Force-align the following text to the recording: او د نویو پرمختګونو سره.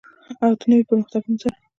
او 0.43 0.51
د 0.59 0.61
نویو 0.69 0.87
پرمختګونو 0.89 1.37
سره. 1.43 1.55